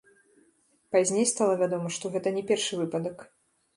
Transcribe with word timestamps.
Пазней 0.95 1.27
стала 1.33 1.53
вядома, 1.61 1.93
што 1.99 2.05
гэта 2.17 2.27
не 2.39 2.43
першы 2.51 2.73
выпадак. 2.81 3.17